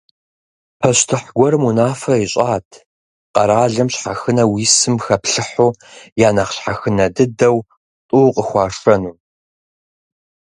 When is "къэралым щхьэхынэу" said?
3.33-4.53